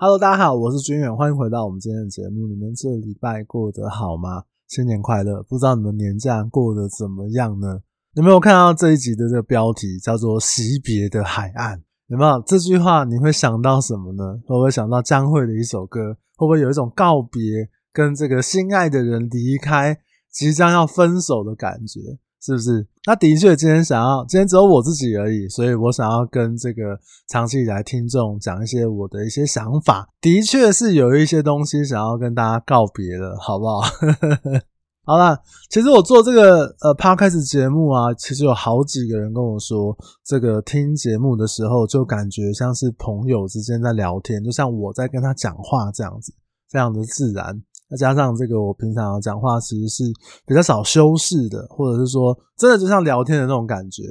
[0.00, 2.46] Hello，大家好，我是军远，欢迎回到我们今天的节目。
[2.46, 4.44] 你们这礼拜过得好吗？
[4.68, 5.42] 新年快乐！
[5.42, 7.80] 不知道你们年假过得怎么样呢？
[8.12, 11.82] 有没有看到这一集的这个标题叫做“惜别的海岸”？
[12.06, 13.02] 有没有这句话？
[13.02, 14.40] 你会想到什么呢？
[14.46, 16.16] 会不会想到江蕙的一首歌？
[16.36, 19.98] 会不会有一种告别跟这个心爱的人离开，
[20.30, 21.98] 即将要分手的感觉？
[22.40, 22.86] 是不是？
[23.06, 26.98] 那的确，今天想要，今天只有我自己而已，所以我想要跟这个
[27.28, 30.08] 长期以来听众讲一些我的一些想法。
[30.20, 33.80] 的确是有一些东西想要跟大家告别了，好不好？
[35.04, 46.30] 好啦，其实我做这个呃 Podcast 节目啊，其实有好几个人跟我说，这个听节目的时候就感觉像是朋友之间在聊天，就像我在跟他讲话这样子，
[46.70, 47.58] 非常的自然。
[47.90, 50.04] 再加上这个，我平常讲话其实是
[50.46, 54.02] 比较少修饰的，或者是说真的就像聊天的那种感觉。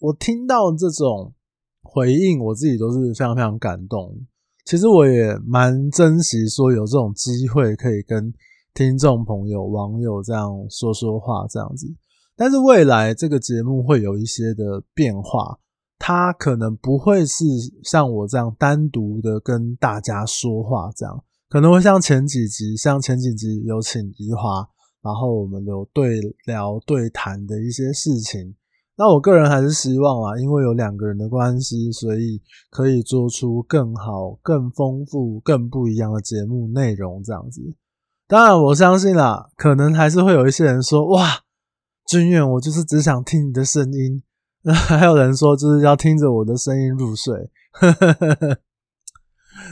[0.00, 1.32] 我听到这种
[1.82, 4.14] 回应，我自己都是非常非常感动。
[4.64, 8.32] 其实我也蛮珍惜说有这种机会可以跟
[8.74, 11.86] 听众朋友、网友这样说说话这样子。
[12.36, 15.58] 但是未来这个节目会有一些的变化，
[15.98, 17.44] 它可能不会是
[17.84, 21.24] 像我这样单独的跟大家说话这样。
[21.48, 24.68] 可能会像前几集，像前几集有请宜华，
[25.02, 28.54] 然后我们有对聊对谈的一些事情。
[28.98, 37.60] 那我个人还是希望啊，因为有两个人的关系，所以可以做出更好、更丰富、更不一样的节目内容这样子。
[38.26, 41.42] 当然，我相信啦，可能还是会有一些人说：“哇，
[42.08, 44.22] 君远，我就是只想听你的声音。”
[44.64, 47.50] 那还有人说，就是要听着我的声音入睡。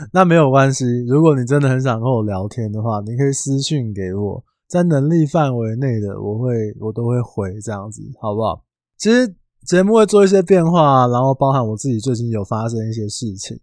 [0.12, 8.64] 那没有关系，如果你真的很想跟我聊天的话，你可以私信给我，在能力范围内的，我会我都会回这样子，好不好？
[8.98, 9.34] 其实
[9.66, 13.58] 节目会做一些变化，然后包含我自己最近有发生一些事情。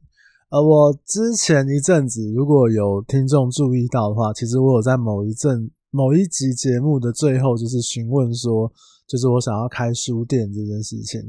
[0.50, 8.72] 呃，我之前一阵子如果有听众注意到的话，其实我有在某一阵某一集节目的最后，就是询问说，
[9.08, 11.22] 就是我想要开书店这件事情。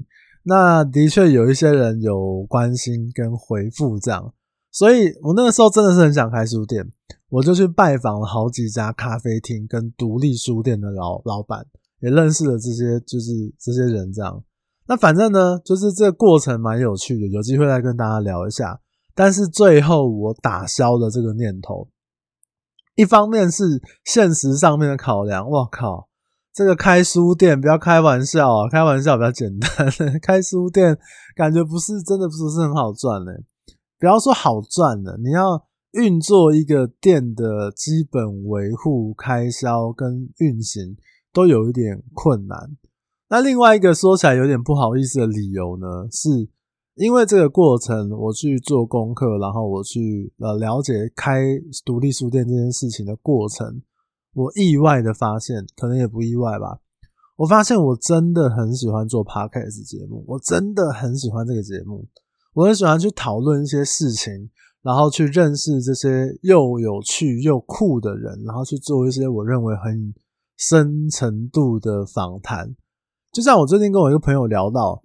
[0.44, 4.32] 那的确有一些人有关心跟回复这样。
[4.72, 6.90] 所以我那个时候真的是很想开书店，
[7.28, 11.66] 我就去拜访了好几家咖啡厅跟独立书店的老老板，
[12.00, 14.42] 也认识了这些就是这些人这样。
[14.86, 18.80] 那反正呢，就是这个过程蛮有趣的，有机会再跟大家聊一下。
[19.14, 21.86] 但是最后我打消了这个念头，
[22.94, 26.08] 一方面是现实上面的考量，我靠，
[26.54, 29.68] 这个开书店不要开玩笑啊，开玩笑比较简单，
[30.22, 30.98] 开书店
[31.36, 33.44] 感觉不是真的不是很好赚嘞。
[34.02, 40.96] 不要说好赚了，你要运作一个店的基本维护开销跟运行
[41.32, 42.76] 都有一点困难。
[43.28, 46.50] 那另外一个说起来有点不好意思的理由呢，是
[46.96, 51.44] 因为这个过程我去做功课，然后我去呃了解开
[51.84, 53.82] 独立书店这件事情的过程，
[54.34, 56.80] 我意外的发现，可能也不意外吧。
[57.36, 62.04] 我发现我真的很喜欢做 Podcast 节目，我真的很喜欢这个节目。
[62.54, 64.50] 我很喜欢去讨论一些事情，
[64.82, 70.14] 然后去认识这些又有趣又酷的人，然后去做一些我认为很
[70.58, 72.74] 深程度的访谈。
[73.32, 75.02] 就像我最近跟我一个朋友聊到，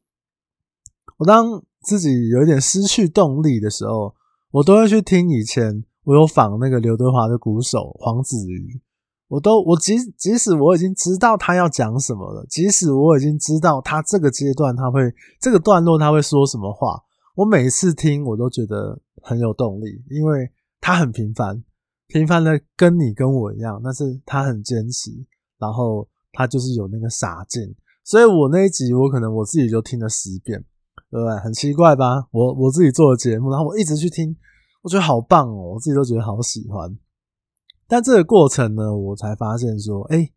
[1.18, 4.14] 我当自己有一点失去动力的时候，
[4.52, 8.82] 我都会去听以前我有访那个刘德华的鼓手黄子瑜，
[9.30, 15.02] 我都我即即使我已经知道他要讲什么了，即使我已经知道他这个阶段他会
[15.40, 17.02] 这个段落他会说什么话。
[17.38, 21.64] 我每次听，我都觉得很有动力，因为他很平凡，
[22.08, 25.12] 平凡的跟你跟我一样，但是他很坚持，
[25.60, 30.60] 然后他就是有那个傻劲，所以我那一集我可能我自己就听了十遍，
[31.12, 31.38] 对不对？
[31.38, 32.28] 很奇怪吧？
[32.32, 34.36] 我我自己做的节目，然后我一直去听，
[34.82, 36.98] 我觉得好棒哦，我自己都觉得好喜欢。
[37.88, 40.28] 但这个过程呢，我才发现说，哎，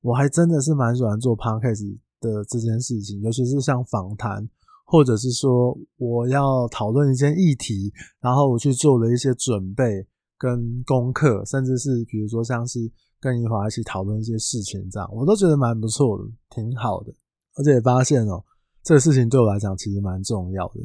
[0.00, 4.48] 我还真的是蛮喜欢做 podcast 的这件事情，尤其是像访谈。
[4.86, 10.06] 或者是说我要讨论一件议题，然后我去做了一些准备
[10.38, 12.78] 跟功课，甚至是比如说像是
[13.18, 17.12] 跟怡华一起讨论一些事情这样，我都觉得蛮不错的，挺好的。
[17.56, 18.44] 而且也发现哦，
[18.82, 20.80] 这个事情对我来讲其实蛮重要的。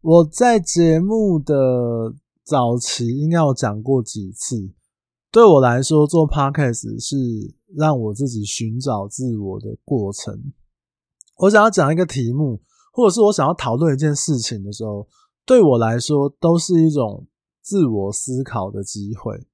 [0.00, 4.70] 我在节目的早期应该有讲过几次，
[5.30, 7.16] 对我来说做 podcast 是
[7.76, 10.52] 让我自己寻找自我的过程。
[11.38, 12.60] 我想要讲一个题目。
[12.96, 15.06] 或者是我想要讨论一件事情的时候，
[15.44, 17.26] 对我来说都是一种
[17.60, 19.46] 自我思考的机会。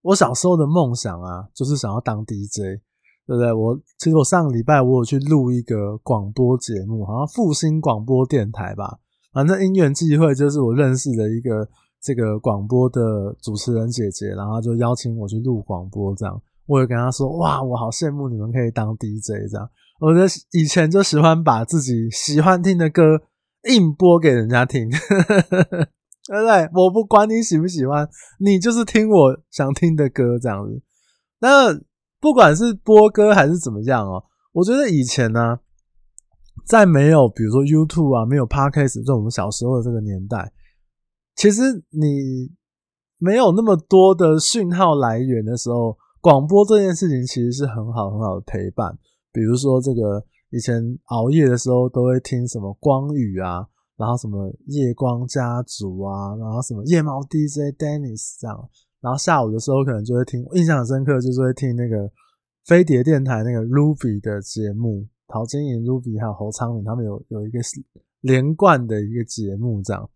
[0.00, 2.80] 我小时候的梦想啊，就是想要当 DJ，
[3.26, 3.52] 对不对？
[3.52, 9.00] 我其实我上个礼拜我有去录一个广播节目，好像复兴广播电台吧。
[9.34, 11.68] 反正因缘际会，就是我认识的一个
[12.00, 19.68] 这个广播的主持人姐姐，然后就邀请我去录广播，这样，我也跟她说，哇，我好羡慕你们可以当 DJ 这样。
[20.02, 23.22] 我的以前就喜欢把自己喜欢听的歌
[23.70, 26.68] 硬播给人家听， 对不对？
[26.74, 28.08] 我不管你喜不喜欢，
[28.40, 30.82] 你就是听我想听的歌这样子。
[31.38, 31.72] 那
[32.20, 35.60] 不管是播歌还是怎么样哦，我觉得以前呢，
[36.66, 40.52] 在没有比如说 YouTube 啊，没有 Podcast，在我们小时候的这个年代。
[41.36, 42.50] 其实你
[43.18, 48.98] 没有那么多的讯号来源的时候，广播这件事情其实是很好很好的陪伴。
[49.32, 58.68] 比如说这个以前熬夜的时候都会听什么光宇啊，然后什么夜光家族啊，然后什么夜猫 DJ Dennis 这样，
[59.00, 62.10] 然后下午的时候可能就会听，印象很深刻就是会听那个
[62.66, 67.58] 飞碟电台那个 Ruby 的节目，陶晶莹、Ruby 还有侯昌明他们有有一个
[68.20, 70.08] 连贯的一个节目这样。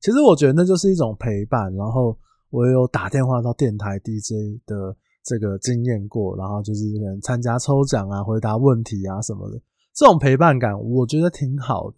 [0.00, 2.16] 其实我觉得那就是一种陪伴，然后
[2.50, 4.96] 我也有打电话到电台 DJ 的
[5.28, 9.60] 这个经验过，然后就是可能参加抽奖啊、回答问题啊什么的，
[9.92, 11.96] 这种陪伴感我觉得挺好的。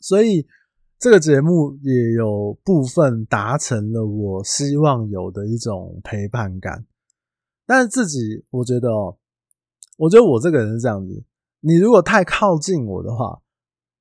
[0.00, 0.46] 所以
[0.98, 6.84] 这个节目也有部分达成了我希望有的一种陪伴感。
[7.64, 9.16] 但是自己我觉得哦，
[9.96, 11.24] 我觉得我这个人是这样子，
[11.60, 13.40] 你如果太靠近我的话，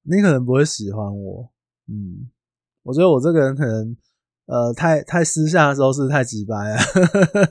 [0.01, 1.49] 你可能不会喜欢我，
[1.87, 2.29] 嗯。
[2.85, 3.95] 我觉得我这个人可能，
[4.45, 6.77] 呃，太太私下的时候是太直白了，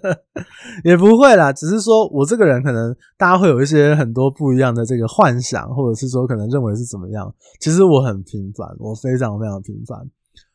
[0.84, 7.34] 也不会啦，只是说我这个人可能大家会有一些很多不一样的这个幻想，或者是说可能认为是怎么样。
[7.60, 9.98] 其实我很平凡，我非常非常平凡，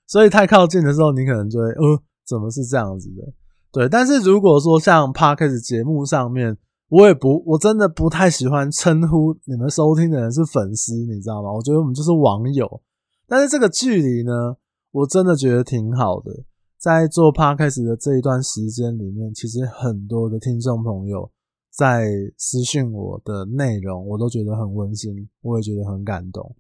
[0.05, 3.33] 所以太靠近的时候，你可能就会，呃，怎么是这样子的？
[3.71, 3.89] 对。
[3.89, 6.55] 但是如果说像 Parkes 节目上面，
[6.89, 11.51] 我也不，我真的不太喜欢称呼你们收听的人是粉丝，你知道吗？
[11.51, 12.81] 我觉得我们就是网友，
[13.27, 14.55] 但是这个距离呢？
[14.97, 16.31] 我真的觉得挺好的，
[16.79, 21.29] 在做 Podcast 的这一段时间里面，其实很多的听众朋友
[21.69, 26.55] 在私讯我的内容，我都觉得很温馨，我也觉得很感动，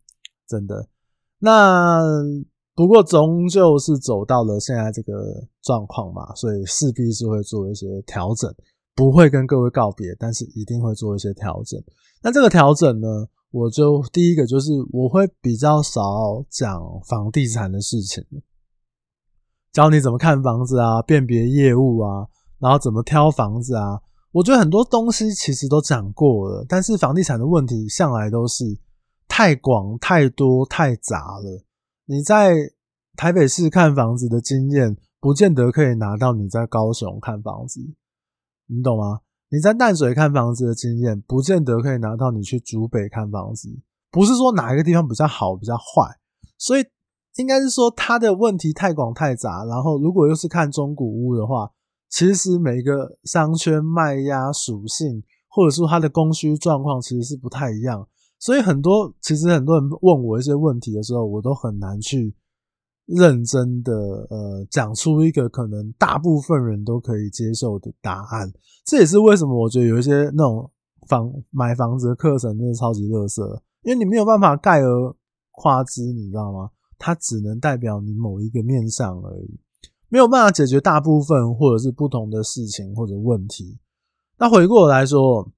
[0.47, 0.87] 真的。
[1.39, 1.99] 那
[2.75, 8.53] 不过终究是走到了现在这个状况嘛，所以势必是会做一些调整，
[8.93, 11.81] 不会跟各位告别，但是一定会做一些调整。
[12.21, 13.27] 那这个调整呢？
[13.51, 16.01] 我就第一个就是我会比较少
[16.49, 18.23] 讲房地产的事情，
[19.71, 22.27] 教你怎么看房子啊，辨别业务啊，
[22.59, 24.01] 然后怎么挑房子啊。
[24.33, 28.77] 我觉得很多东西其实都讲过了，但是房地产的问题向来都是
[29.27, 31.63] 太广、太多、太杂了。
[32.05, 32.53] 你在
[33.15, 37.79] 台北市看房子的经验，不见得可以拿到你在高雄看房子，
[38.67, 39.21] 你懂吗？
[39.49, 43.69] 你在淡水看房子的经验，不见得可以拿到你去竹北看房子。
[44.11, 46.17] 不是说哪一个地方比较好，比较坏，
[46.57, 46.83] 所以
[47.37, 49.63] 应该是说它的问题太广太杂。
[49.65, 51.71] 然后，如果又是看中古屋的话，
[52.09, 58.07] 其实每个商圈卖压属性，或者说它的供需状况，其实是不太一样。
[58.39, 62.35] 所以很多其实很多人问我一些问题的时候，我都很难去。
[63.07, 63.93] 认真的，
[64.29, 68.51] 呃，讲出一个可能大部分人都可以接受的答案，
[68.83, 70.69] 这也是为什么我觉得有一些那种
[71.07, 73.41] 房买房子的课程真的超级垃圾，
[73.83, 75.15] 因为你没有办法概而
[75.51, 76.69] 夸之，你知道吗？
[76.99, 79.57] 它只能代表你某一个面向而已，
[80.09, 83.79] 没有办法解决大部分或者是不同的事情或者问题。
[84.37, 85.49] 那回过来说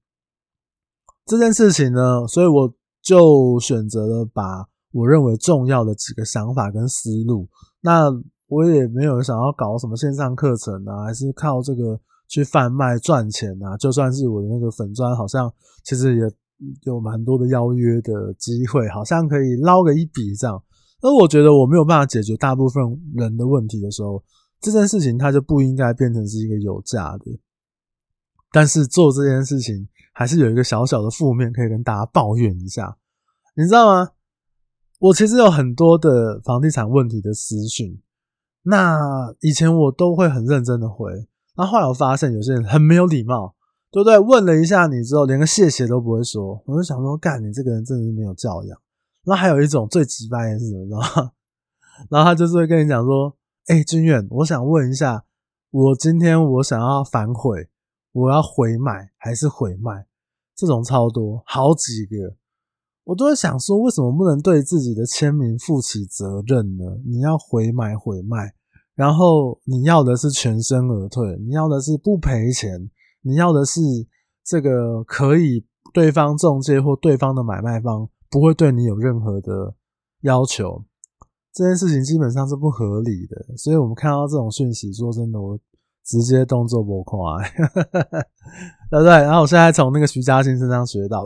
[1.26, 2.72] 这件事情呢，所以我
[3.02, 4.68] 就选择了把。
[4.92, 7.48] 我认为重要的几个想法跟思路，
[7.80, 8.10] 那
[8.48, 13.76] 我也没有想要搞什么线上课程啊，还是靠这个去贩卖赚钱啊。
[13.76, 15.52] 就算是我的那个粉砖，好像
[15.84, 16.22] 其实也
[16.82, 20.60] 有蛮多的邀约的机会，好像可以捞个一笔这样。
[21.00, 22.82] 而我觉得我没有办法解决大部分
[23.14, 24.22] 人的问题的时候，
[24.60, 27.24] 这件事情它就不应该变成是一个有价的。
[28.52, 32.96] 但是做这件事情还是有一个小小的负面可以跟大家抱怨一下，
[33.54, 34.10] 你知道吗？
[35.00, 37.98] 我其实有很多的房地产问题的私讯，
[38.64, 41.26] 那以前我都会很认真的回，
[41.56, 43.54] 那后来我发现有些人很没有礼貌，
[43.90, 44.18] 对不对？
[44.18, 48.78] 问了一下你之后，连个谢谢都不会说，我就想说，干你这个人真的是没有教养。
[49.24, 51.32] 那还有一种最奇葩的是什么？
[52.10, 53.34] 然后他就是会跟你讲说，
[53.68, 55.24] 哎，君远，我想问一下，
[55.70, 57.70] 我今天我想要反悔，
[58.12, 60.06] 我要回买还是回卖？
[60.54, 62.36] 这种超多，好几个。
[63.04, 66.84] 我都在想说，为什么不能对自己的签名负起责任呢？
[67.04, 68.54] 你要回买回卖，
[68.94, 72.90] 然后你要的是全身而退，你要的是不赔钱，
[73.22, 73.80] 你要的是
[74.44, 79.74] 这个可以对方中介或对方的买卖方不会对你有任何的
[80.22, 80.84] 要求。
[81.52, 83.56] 这件事情基本上是不合理的。
[83.56, 85.58] 所以我们看到这种讯息，说真的，我
[86.04, 87.18] 直接动作不快，
[88.88, 89.10] 对不对？
[89.10, 91.24] 然后我现在从那个徐嘉欣身上学到，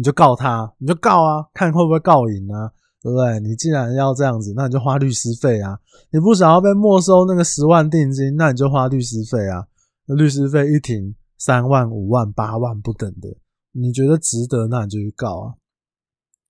[0.00, 3.38] 你就告他，你就告啊，看会不会告赢啊，对不对？
[3.40, 5.78] 你既然要这样子，那你就花律师费啊。
[6.10, 9.66] 你不想要被没收那个十万定金，那你就花律师费啊。
[10.06, 13.28] 那律师费一庭三万、五万、八万不等的。
[13.72, 15.54] 你觉得值得，那你就去告啊。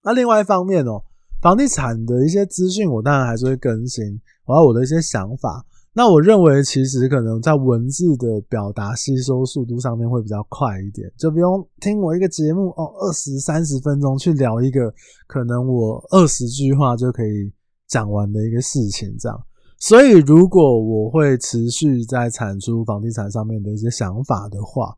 [0.04, 1.02] 那另外一方面哦，
[1.42, 4.04] 房地产的一些资讯，我当然还是会更新，
[4.44, 5.66] 我要我的一些想法。
[5.92, 14.94] 那我认为，其实可能在文字的表达吸收速度上面会比较快一点，就不用听我一个节目哦，二十三十分钟去聊一个
[15.26, 17.52] 可能我二十句话就可以
[17.88, 19.44] 讲完的一个事情这样。
[19.80, 24.96] 所以，如果我会持续在产出房地产上面的一些想法的话，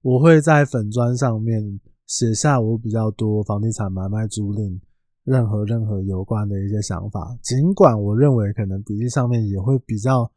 [0.00, 4.80] 我会在粉砖上面写下我比较多房地产买卖租赁
[5.24, 10.30] 任何任何有关的一些想法，尽管我认为可能比例上面也会比较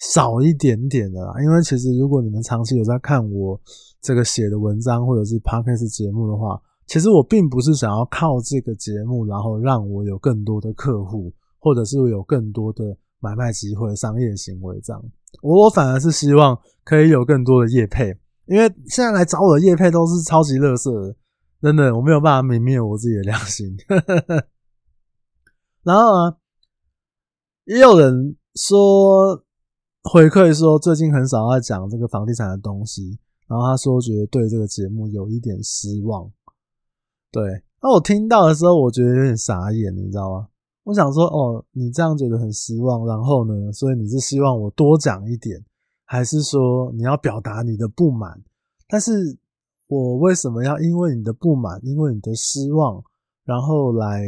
[0.00, 1.34] 少一点点的啦。
[1.42, 3.60] 因为其实如果你们长期有在看我
[4.00, 15.02] 这个写的文章或者是 Podcast 节目的话，其实我并不是想要靠这个节目然后让我有更多的客户，或者是有更多的买卖机会、商业行为这样。
[15.42, 18.16] 我反而是希望可以有更多的业配。
[18.46, 21.14] 因为现在来找我的业配都是超级垃圾的，
[21.62, 23.76] 真的，我没有办法泯灭我自己的良心。
[25.84, 26.36] 然后啊，
[27.64, 29.44] 也有人说
[30.02, 33.16] 回馈说最近很少在讲这个房地产的东西，
[33.46, 36.28] 然后他说觉得对这个节目有一点失望。
[37.30, 40.48] 对，那我听到的时候，我觉得有点傻眼，你知道吗？
[40.82, 45.64] 我想说，哦，你这样觉得很失望，然后呢，所以你是希望我多讲一点。
[46.04, 48.42] 还是说你要表达你的不满，
[48.86, 49.38] 但是
[49.92, 53.02] 我为什么要因为你的不满，因为你的失望，
[53.44, 54.22] 然后来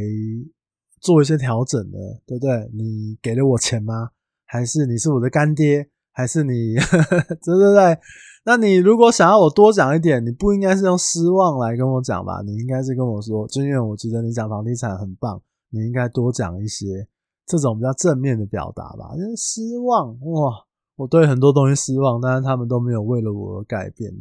[1.01, 1.99] 做一些调整呢？
[2.27, 2.71] 对不对？
[2.75, 4.11] 你给了我钱吗？
[4.45, 5.89] 还是你是我的干爹？
[6.13, 6.75] 还是你？
[7.43, 7.99] 对对对？
[8.45, 12.43] 那你如果想要我多讲一点，你不应该是用失望来跟我讲吧？
[12.45, 15.41] 你应该是跟我说，君远，我觉得你讲房地产很棒，
[15.71, 17.09] 你应该多讲一些
[17.47, 19.17] 这种比较正面的表达吧？
[19.17, 20.53] 就是失望哇。
[20.97, 24.13] 我对很多东西失望，但是他们都没有为了我而改变。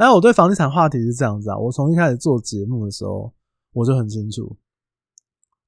[0.00, 3.30] 但我对房地产话题是这样子啊，我从一开始做节目的时候，
[3.74, 4.56] 我就很清楚，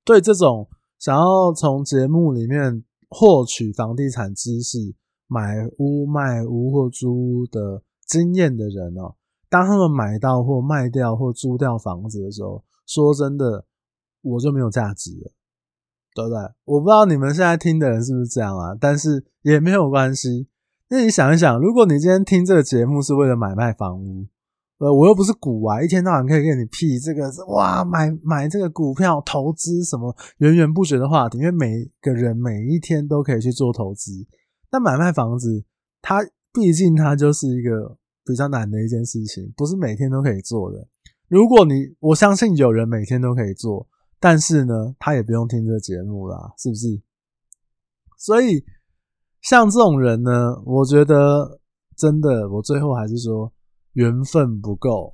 [0.07, 0.67] 对这种
[0.99, 4.79] 想要从节目里面获取房地产知识、
[5.27, 9.17] 买屋、卖屋或租屋的经验的人哦，
[9.51, 13.67] 当他们买到或卖掉或租掉房子的时候，说真的，
[14.23, 15.33] 我就没有价值了。
[16.15, 16.39] 对不对？
[16.65, 20.47] 我不知道你们现在听的人是不是这样啊，但是也没有关系。
[20.93, 24.27] 那你想一想，如果你今天听这个节目是为了买卖房屋，
[24.77, 34.13] 呃，我又不是股啊，一天到晚可以跟你屁这个哇，买买这个股票投资什么源源不绝的话题，因为每个人每一天都可以去做投资。
[34.69, 35.65] 但买卖房子，
[36.03, 36.21] 它
[36.53, 37.97] 毕竟它就是一个
[38.27, 40.87] 比较难的一件事情，不是每天都可以做的。
[41.27, 43.89] 如果你，我相信有人每天都可以做。
[44.21, 47.01] 但是呢，他也不用听这个节目啦，是不是？
[48.19, 48.63] 所以
[49.43, 50.31] 像这种人呢，
[50.65, 51.61] 我觉得
[51.97, 53.53] 真的，我最后还是说
[53.95, 55.13] 缘分不够，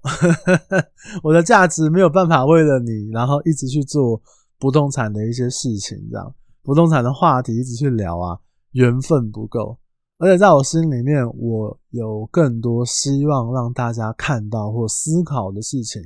[1.24, 4.20] 我的价值没有办法为了你，然后一直去做
[4.58, 8.38] 不动产的一些事情，这样不动产的话题一直去聊啊，
[8.72, 9.78] 缘分不够。
[10.18, 16.02] 而且在我心里面，我有更多希望让大家看到或思考的事情，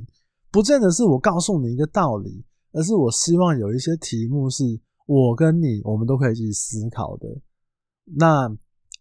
[0.51, 2.45] 不见得是我告诉你一个道理。
[2.75, 4.65] 而是我希望有一些题目是
[5.07, 7.29] 我跟你，我们都可以去思考的。
[8.05, 8.49] 那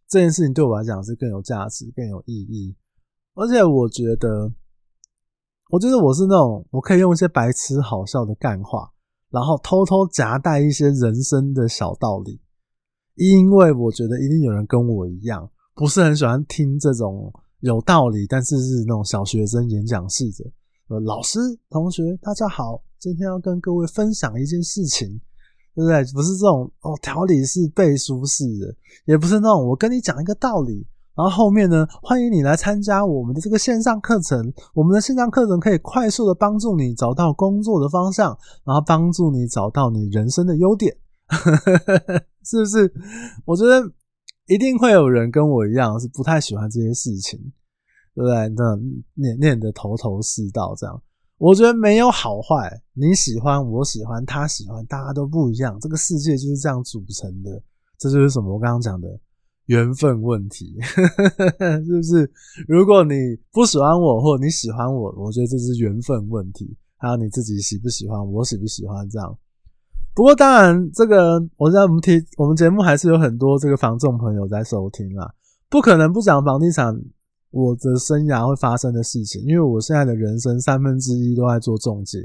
[0.08, 2.75] 这件事情对我来讲是更有价值、更有意义。
[3.34, 4.51] 而且我觉得，
[5.70, 8.91] 我觉得我是那种我可以用一些白痴好笑的干话，
[9.29, 12.39] 然后偷偷夹带一些人生的小道理。
[13.15, 20.51] 因为我觉得一定有人跟我一样，不是很喜欢听这种有道理，但是是那种小学生演讲式的。
[20.88, 21.39] 呃，老师、
[21.70, 22.84] 同学，大家好。
[23.00, 25.20] 今天要跟各位分享一件事情，
[25.74, 26.04] 对不对？
[26.13, 28.75] 不是这种哦，条理是背书式的，
[29.06, 30.86] 也不是那种我跟你讲一个道理，
[31.16, 34.51] 然后后面呢，欢迎你来参加我们的这个线上课程。
[34.74, 40.96] 我们的线上课程可以快速的帮助你找到工作的方向，然后帮助你找到你人生的优点，
[42.44, 42.92] 是不是？
[43.46, 43.82] 我觉得
[44.48, 47.40] 一定会有人跟我一样是不太喜欢这些事情，
[48.13, 48.50] 对不对？
[48.50, 48.75] 那
[49.16, 51.01] 念念得头头是道这样。
[51.41, 55.75] 我觉得没有好坏，你喜欢，我喜欢，他喜欢，大家都不一样。
[55.79, 57.60] 这个世界就是这样组成的，
[57.98, 58.53] 这就是什么？
[58.53, 59.10] 我刚刚讲的
[59.65, 62.31] 缘分问题， 是不是？
[62.67, 63.15] 如果你
[63.51, 66.77] 不喜欢我，或你喜欢我，我觉得这是缘分问题。
[66.98, 69.36] 还有你自己喜不喜欢，我喜不喜欢这样。
[70.13, 75.33] 不过当然，这个我在我们提我们节目还是有很多这个房仲朋友在收听啦，
[75.71, 76.95] 不可能不讲房地产
[77.51, 82.17] 我的生涯会发生的事情，因为我现在的人生三分之一都在做仲介，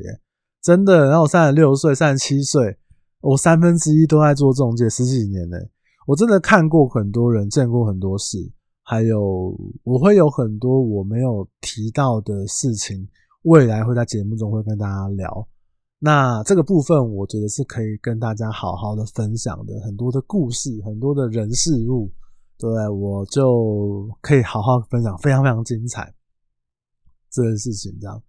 [0.62, 1.06] 真的。
[1.06, 2.76] 然后我三十六岁、三十七岁，
[3.21, 5.59] 我三分之一都在做仲介，十几年呢，
[6.06, 8.38] 我真的看过很多人，见过很多事，
[8.83, 9.52] 还有
[9.83, 13.09] 我会有很多我没有提到的事情，
[13.42, 15.49] 未来会在节目中会跟大家聊。
[15.99, 22.09] 那这个部分，我觉得是可以跟大家好好的分享的，很多的故事，很多的人事物，
[22.58, 26.14] 对，我就可以好好分享，非常非常精彩
[27.30, 27.96] 这件事情。
[28.00, 28.22] 这样，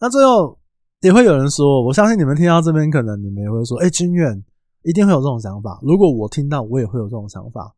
[0.00, 0.58] 那最后
[1.00, 4.44] 也会有人说，我相信你们听到这边，可能你们也会说，哎，君远
[4.82, 5.78] 一定会有这种想法。
[5.82, 7.74] 如果我听到，我也会有这种想法。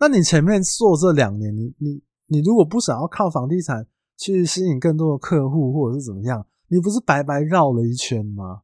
[0.00, 6.46] 那你前面做这两年，你你你如果不想要靠房地产去吸引更多的客户，或者是怎么样？
[6.68, 8.62] 你不是白白绕了一圈吗？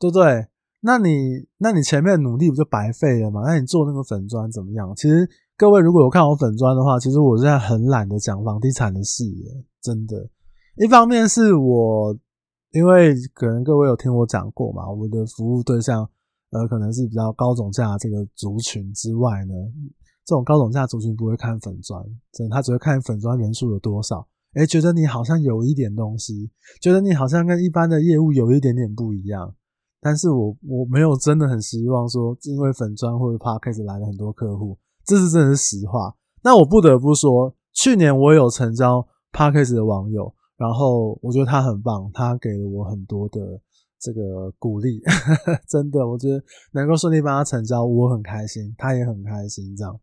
[0.00, 0.46] 对不对？
[0.80, 3.42] 那你那你前面努力不就白费了吗？
[3.44, 4.94] 那你做那个粉专怎么样？
[4.94, 5.28] 其实
[5.58, 9.24] 各位如果有看我粉砖的话，其实我现在很懒得讲房地产的事，
[9.82, 10.30] 真的。
[10.76, 12.16] 一方面是我
[12.70, 16.08] 因为可能各位有听我讲过嘛，我的服务对象
[16.52, 19.54] 呃可能是比较高总价这个族群之外呢，
[20.24, 24.24] 这种高总价族群不会看粉砖，真的，他只会看粉砖人数有多少。
[24.54, 29.52] 诶，觉得你好像有一点东西，觉得你好像跟一般的业务有一点点不一样，
[30.00, 36.14] 但是我我没有真的很希望说，因为粉砖或者 Podcast 来了很多客户，这是真的是实话。
[36.42, 43.40] 那我不得不说，去年我有成交 Podcast 的网友，然后我觉得他很棒，他给了我很多的
[43.98, 45.00] 这个鼓励，
[45.66, 49.98] 真的，我觉得能够顺利帮他成交，我很开心，他也很开心，这样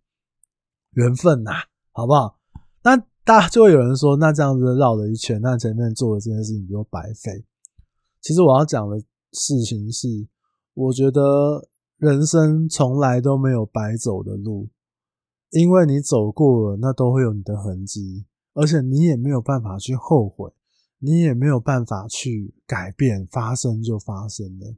[0.94, 1.52] 缘分呐，
[1.92, 2.40] 好不好？
[2.84, 3.02] 那。
[3.26, 7.44] 大家就会有人说，那这样子绕了一圈，那前面做的这件事情就白费。
[8.22, 9.00] 其实我要讲的
[9.32, 10.08] 事情是，
[10.76, 14.68] 我觉得人生从来都没有白走的路，
[15.60, 20.52] 因为你走过了，那都会有你的痕迹，而且你也没有办法去后悔，
[21.00, 24.76] 你也没有办法去改变，发生就发生了。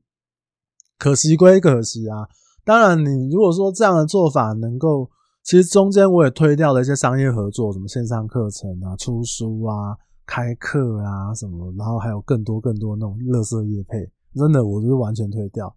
[0.98, 2.28] 可惜归可惜啊，
[2.64, 5.10] 当然你如果说这样的做法能够。
[5.44, 15.74] 其实中间我也推掉了一些商业合作，什么线上课程啊、出书啊、开课啊什么，然后还有更多更多那种乐色业配，真的我就是完全推掉。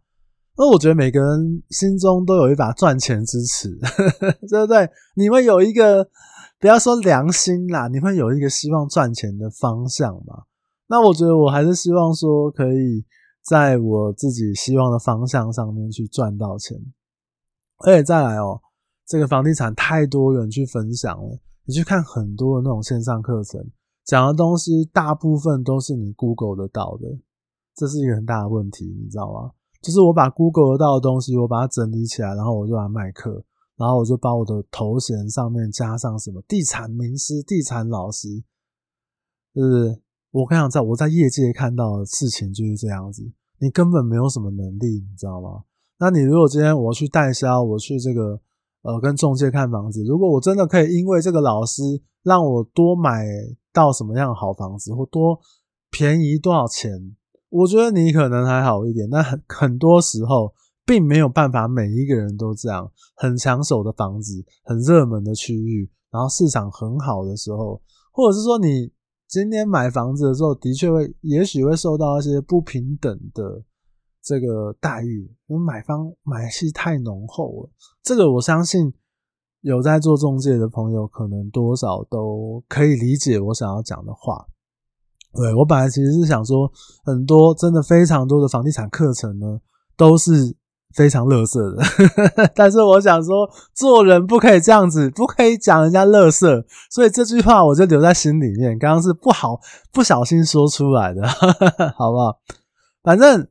[0.61, 3.71] 那我觉得每个人心中都有一把赚钱之尺，
[4.47, 4.87] 对不对？
[5.17, 6.07] 你会有一个
[6.59, 10.43] 不要说良心啦，你会有一个希望赚钱的方向嘛？
[10.87, 13.03] 那我觉得我还是希望说，可以
[13.43, 16.77] 在我自己希望的方向上面去赚到钱，
[17.79, 18.61] 而且再来哦。
[19.07, 23.67] 这个房地产太多人去分享了，你去看很多的那种线上课程，
[24.05, 27.09] 讲的东西大部分都是你 Google 得到的，
[27.75, 29.53] 这是一个很大的问题，你知道吗？
[29.81, 33.43] 就是我把 Google 到的东西，我把它整理起来，然后我就来卖课，
[33.77, 38.29] 然后我就把我的头衔上面加上什么地产名师、地产老师，
[39.55, 43.23] 就是我跟你讲，在我在业界看到的事情就是这样子，
[43.59, 45.65] 你根本没有什么能力，你知道吗？
[45.99, 48.41] 那你如果今天我去代销，我去这个。
[48.83, 51.83] 呃，跟中介看房子，如果我真的可以因为这个老师
[52.23, 53.27] 让我多买
[53.75, 55.39] 到什么样的好房子，或多
[55.91, 57.15] 便宜多少钱，
[57.51, 59.09] 我觉得你可能还好一点。
[59.11, 60.55] 但很很多时候，
[60.87, 62.91] 并没有办法每一个人都这样。
[63.17, 67.83] 很抢手的房子，很热门的区域，然后市场很好的时候，
[68.13, 68.91] 或者是说你
[69.29, 73.63] 今天买房子的时候，的确会，也许会受到一些不平等的。
[74.23, 77.71] 这个待遇，因为买方买气太浓厚了。
[78.03, 78.93] 这个我相信
[79.63, 84.47] 有在做中介的朋友，可能多少都可以理解我想要讲的话。
[85.35, 86.71] 对，我本来其实是想说，
[87.05, 89.61] 很多真的非常多的房地产课程呢，
[89.97, 90.55] 都是
[90.95, 92.51] 非常垃圾的。
[92.55, 96.65] 但是我想说，做人不可以这样子，不可以讲人家垃圾。
[96.91, 98.79] 所以这句话我就留在心里面。
[98.79, 99.61] 刚刚是不好
[99.93, 101.27] 不小心说出来的，
[101.97, 102.39] 好不好？
[103.03, 103.47] 反正。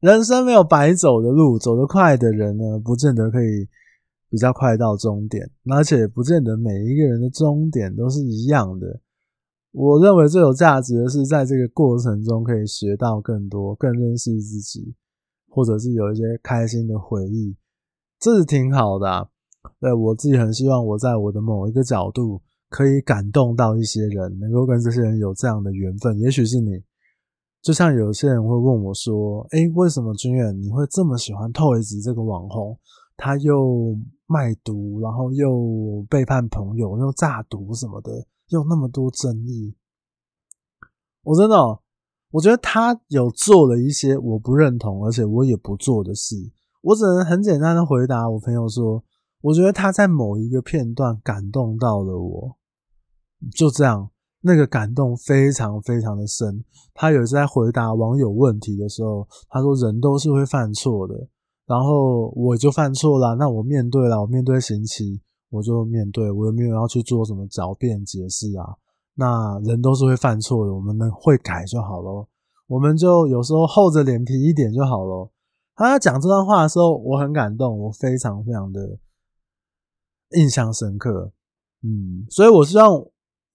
[0.00, 3.66] 人生没有白走的路，走得快的人呢，不见得可以
[4.30, 8.86] 比较快到终点，而且不见得每一个人的终点都是一样的。
[9.78, 14.94] 我认为最有价值的是，在这个过程中可以学到更多，更认识自己，
[15.50, 17.54] 或者是有一些开心的回忆，
[18.18, 19.28] 这是挺好的。
[19.78, 26.82] 对，我自己很希望我在我的某一个角度可以感动到一些人，能够跟这些人有这样的缘分，也许是你。
[27.60, 32.78] 就像有些人会问我说：“诶，为什么君远你会这么喜欢 Toys 这个网红？
[33.18, 33.94] 他又
[34.26, 39.74] 卖毒，然后又背叛朋友，又诈毒什么的，又那么多争议。”
[41.22, 41.56] 我真的，
[42.30, 46.36] 我觉得他有做了一些我不认同，而且我也不做的事。
[46.82, 49.02] 我只能很简单的回答我朋友说，
[49.40, 52.56] 我觉得他在某一个片段感动到了我，
[53.50, 54.10] 就这样，
[54.42, 56.64] 那个感动非常非常的深。
[56.94, 61.28] 他有一次在回答网友问题的时候，他说人都是会犯错的，
[61.66, 68.76] 然后我就犯错了，那我面对了，我面对刑期，我就面对，我有没有要去做什么狡辩解释啊？
[69.14, 72.28] 那人都是会犯错的，我们能会改就好咯。
[72.66, 75.30] 我们就有时候厚着脸皮一点就好咯。
[75.74, 78.98] 他讲这段话的时候，我很感动，我非常非常的
[80.32, 81.32] 印象深刻。
[81.82, 83.00] 嗯，所以我希望，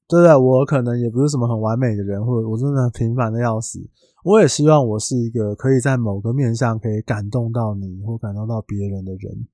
[0.08, 0.36] 对不对？
[0.36, 3.80] 我可能也不是什么很完美的人，或者我真的平凡的要死。
[4.24, 9.46] 我也希望我是一个可以在某个面向可以感动到你或感动到别人的人。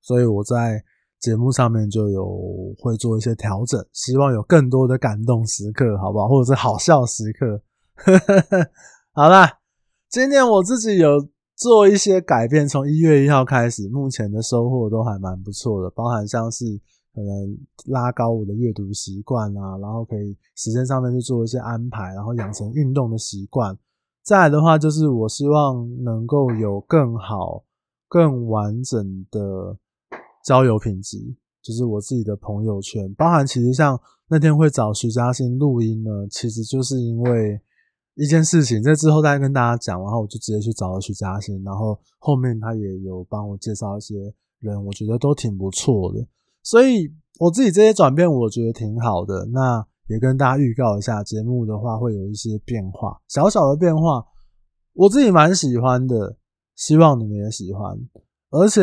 [0.00, 0.82] 所以我在。
[1.20, 6.26] 节目上面就有会做一些调整，希望有更多的感动时刻，好不好？
[6.26, 7.60] 或者是好笑时刻。
[9.12, 9.58] 好啦，
[10.08, 16.64] 今天我自己有做一些改变，从一月一号开始，目前的收获都还蛮不错的，包含像是
[17.14, 23.76] 可能拉高我的阅读习惯啊，然后可以时间上面去做一些安排，然后养成运动的习惯。
[24.24, 27.62] 再来的话，就是我希望能够有更好、
[28.08, 29.76] 更完整的。
[30.44, 31.18] 交友品质
[31.62, 37.60] 就是我自己的朋友圈，包含其实像那天会找徐嘉欣录音呢，其实就是因为
[38.14, 44.14] 一件事情，在之后再跟大家讲，然后我就直接去找了徐嘉欣，然后后面他也有帮我介绍一些
[44.60, 46.26] 人，我觉得都挺不错的，
[46.62, 49.44] 所以我自己这些转变我觉得挺好的。
[49.52, 54.24] 那也跟大家预告一下，节目的话会有一些变化，小小的变化，
[54.94, 56.38] 我自己蛮喜欢的，
[56.74, 57.98] 希望你们也喜欢，
[58.48, 58.80] 而且。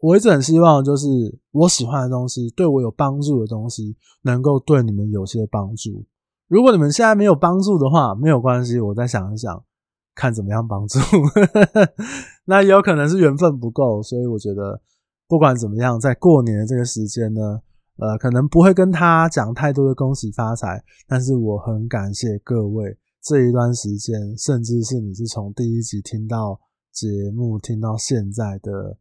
[0.00, 1.06] 我一直很希望，就是
[1.50, 6.04] 我喜欢的东西，对我有帮助的东西，能够对你们有些帮助。
[6.48, 9.62] 如果你们现在没有帮助的话，没有关系，我再想一想，
[10.14, 10.98] 看怎么样帮助。
[12.46, 14.80] 那也有可能是缘分不够，所以我觉得
[15.28, 17.60] 不管怎么样，在过年的这个时间呢，
[17.98, 26.58] 呃，可能不会跟他讲太多的恭喜发财，但是我很感谢各位这一段时间，甚至是你是从第一集听到
[26.90, 28.96] 节目听到现在的。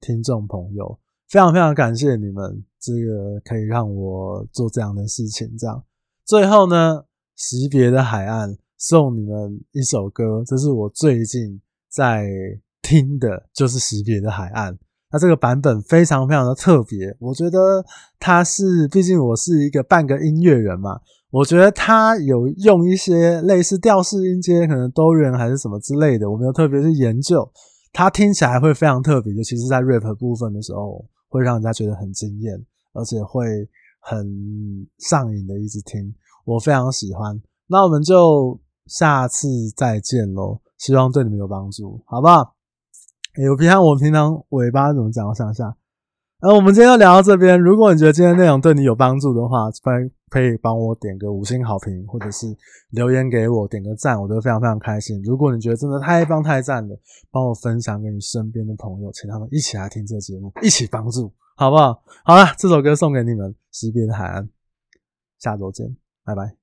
[0.00, 5.48] 听众朋友，非常非常感谢你们，这个可以让我做这样的事情。
[5.58, 5.82] 这样，
[6.24, 7.04] 最后呢，
[7.36, 12.28] 惜别的海岸送你们一首歌，这是我最近在
[12.82, 14.78] 听的，就是惜别的海岸。
[15.10, 17.84] 那这个版本非常非常的特别，我觉得
[18.18, 27.50] 它是，毕竟我是一个半个音乐人嘛，我觉得他有用一些类似调式音阶，可能多元还是什么之类的，我没有特别去研究。
[27.92, 33.68] 它听起来会非常特别，尤其是在 rap 部分的时候，会让人家觉得很惊艳，而且会
[34.00, 37.40] 很上瘾的一直听，我非常喜欢。
[37.66, 42.54] 那我们就下次再见喽，希望对你们有帮助，好不好？
[43.42, 45.28] 有平常我平常尾巴怎么讲？
[45.28, 45.76] 我想一下。
[46.40, 47.60] 那我们今天就聊到这边。
[47.60, 52.46] 如果你觉得今天内容对你有帮助的话，欢迎可以帮我点个五星好评，或者是
[52.90, 55.20] 留言给我点个赞，我都非常非常开心。
[55.24, 56.96] 如果你觉得真的太棒太赞了，
[57.32, 62.00] 帮我分享给你身边的朋友，请他们一起来听这个节目，一起帮助，好不好？
[62.24, 64.44] 好了，这首歌送给你们，《识别的海岸》，
[65.40, 66.57] 下周见，拜拜。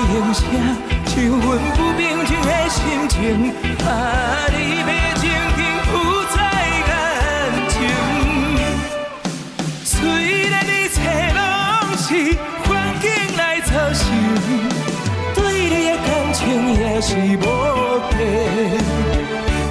[0.00, 0.42] 用声，
[1.06, 1.40] 像阮
[1.76, 3.52] 不平静的心情。
[3.86, 3.88] 啊，
[4.50, 5.22] 你的情
[5.56, 5.60] 景
[5.92, 5.94] 有
[6.34, 6.36] 在
[6.88, 6.90] 感
[7.68, 7.78] 情，
[9.84, 9.92] 虽
[10.48, 10.98] 然一切
[11.36, 11.38] 拢
[11.96, 12.04] 是
[12.64, 12.68] 环
[13.00, 13.04] 境
[13.36, 14.00] 来造成，
[15.34, 16.40] 对你的感情
[16.74, 17.44] 也是无
[18.10, 18.18] 底，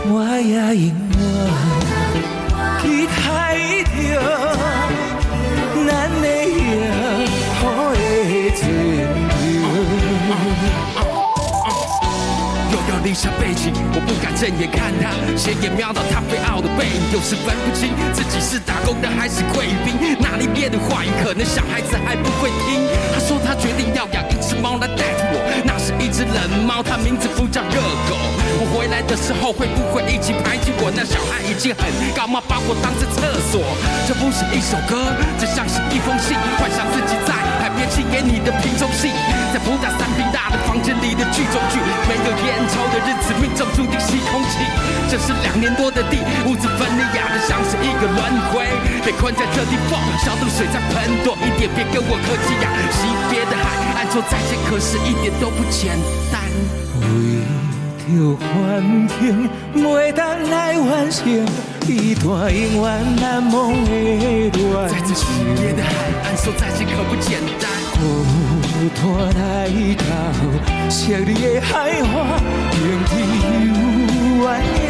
[0.08, 0.14] 我
[0.44, 1.69] 也永远。
[13.10, 22.86] 离下背景，我不敢正眼看他，斜眼瞄到他飞傲的背影，有时分不清自己是打工的还是贵宾，哪里面的话语可能小孩子还不会听。
[23.10, 28.14] 他说他决定要养一只猫来代替我，那是一只冷猫，它名字不叫热狗。
[28.62, 30.94] 我回来的时候会不会一起排挤我？
[30.94, 32.38] 那小孩已经很高吗？
[32.46, 33.66] 把我当成厕所。
[34.06, 35.10] 这不是一首歌，
[35.42, 37.34] 这像是一封信，幻想自己在
[37.80, 39.08] 海边寄给你的瓶中戏，
[39.54, 41.80] 在不大三平大的房间里的剧中剧，
[42.12, 44.60] 没有烟抽的日子，命中注定吸空气。
[45.08, 48.20] 这是两年多的地，屋子分离压的像是一个轮
[48.52, 48.68] 回，
[49.06, 52.68] 被困在这地方，消毒水在喷多一点，别跟我客气呀。
[52.92, 55.96] 惜别的海，岸说再见，可是一点都不简
[56.34, 56.44] 单。
[57.00, 57.48] 为
[58.04, 61.24] 着环境，每当来完成
[61.88, 64.52] 一段永远难忘的恋。
[64.90, 65.90] 在这惜别的海
[66.24, 66.86] 岸说再见。
[66.88, 67.70] 可不简单。
[68.00, 68.02] 孤
[68.96, 69.00] 单
[69.36, 69.40] 来
[69.98, 70.04] 到
[70.90, 72.04] 昔日的海岸，
[72.72, 72.78] 天
[73.10, 73.12] 地
[73.52, 73.70] 有
[74.42, 74.46] 缘
[74.84, 74.88] 也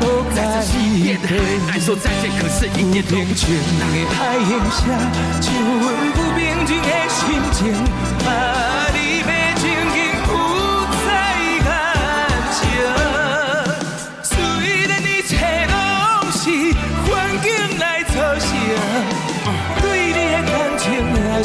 [0.00, 0.02] 无
[0.34, 0.68] 该稀
[1.16, 1.28] 奇。
[1.70, 2.24] 爱说再见。
[2.38, 3.44] 可是一点都不简
[3.78, 3.82] 单。
[3.92, 4.78] 的海影下，
[5.40, 7.18] 像阮不平静的心
[7.52, 7.58] 情。
[8.26, 8.28] 啊，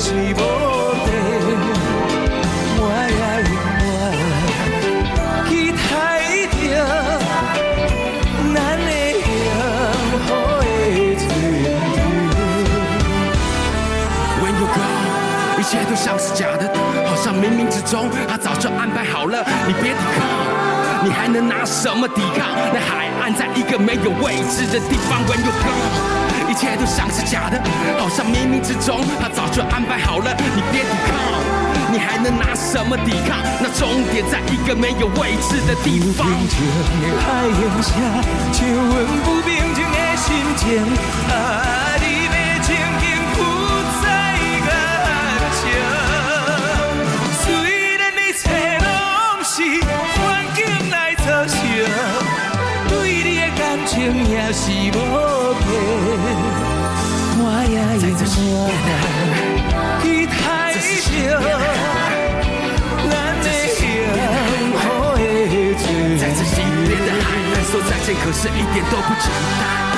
[0.04, 1.08] 是无地。
[2.82, 3.54] 我也永
[3.86, 3.90] 远
[5.48, 5.80] 期待
[6.58, 6.60] 着
[8.52, 9.24] 咱的幸
[10.26, 10.66] 福的
[11.22, 11.64] 春天。
[14.42, 14.82] When you go，
[15.60, 16.64] 一切都像是假的，
[17.06, 19.46] 好像冥冥之中他早就安排好了。
[19.68, 20.26] 你别抵抗，
[21.04, 22.48] 你还能拿什么抵抗？
[22.74, 25.20] 那海岸在一个没有位置的地方。
[25.26, 27.60] When you go，一切都像是假的，
[27.98, 30.32] 好像冥冥之中他早就安排好了。
[30.56, 31.16] 你别抵抗，
[31.92, 33.40] 你还能拿什么抵抗？
[33.60, 36.28] 那终点在一个没有位置的地方。
[36.28, 37.90] 不平静的海影下，
[38.54, 38.94] 像阮
[68.15, 69.90] 可是一点都不简单。